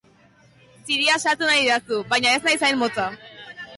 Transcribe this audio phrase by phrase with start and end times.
[0.87, 3.07] Ziria sartu nahi didazu, baina ez naiz hain motza.